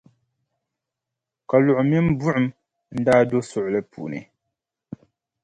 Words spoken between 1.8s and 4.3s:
mini buɣum n-daa do suɣuli puuni.